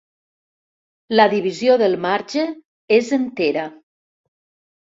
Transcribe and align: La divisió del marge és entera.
La 1.19 1.27
divisió 1.33 1.75
del 1.83 1.95
marge 2.07 2.47
és 2.99 3.15
entera. 3.19 3.67